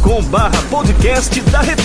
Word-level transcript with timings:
com 0.00 0.22
barra 0.24 0.50
podcast 0.70 1.40
da 1.42 1.60
Record. 1.60 1.79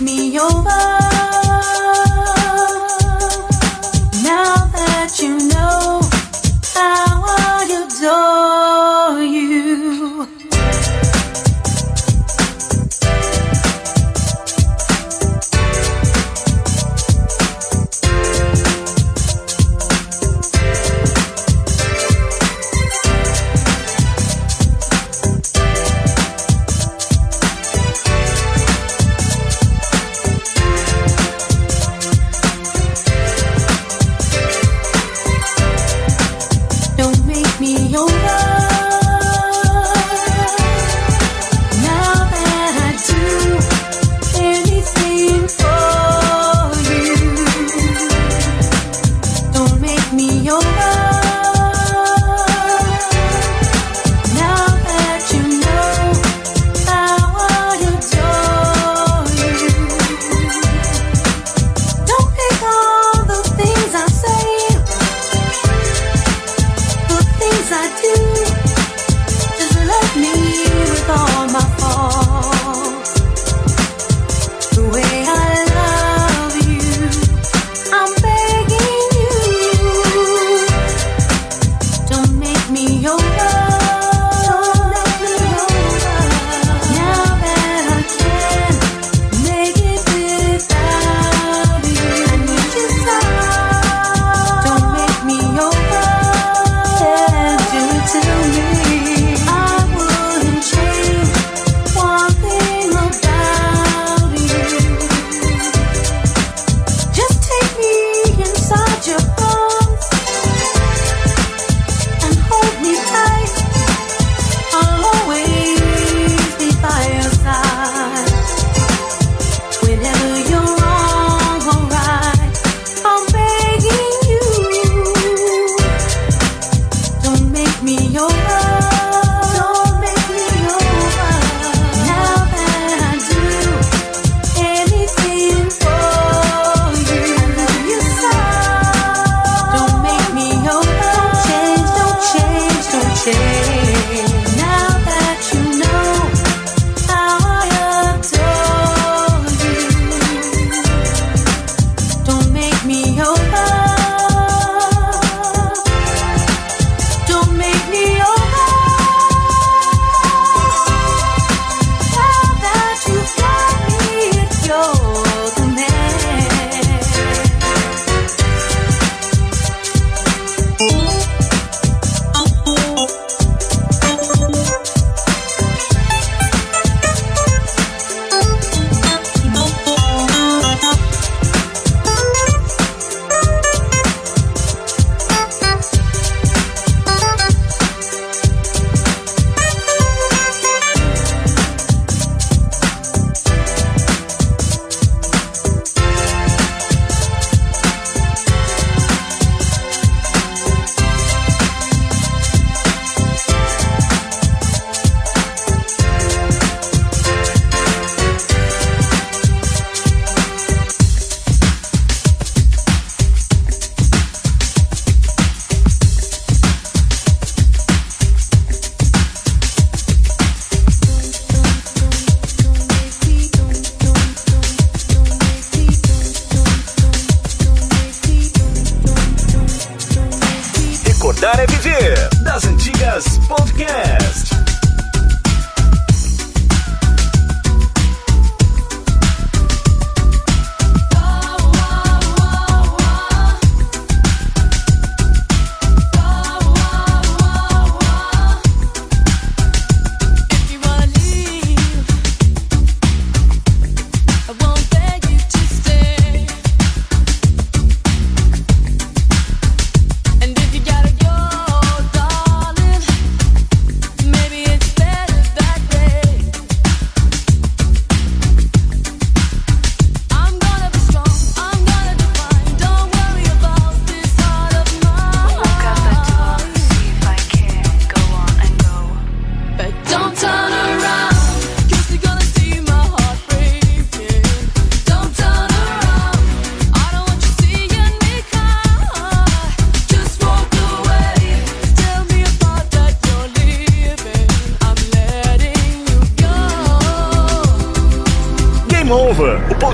me 0.00 0.38
over. 0.38 1.15